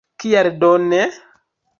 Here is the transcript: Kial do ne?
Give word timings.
Kial 0.21 0.47
do 0.63 0.71
ne? 0.89 1.01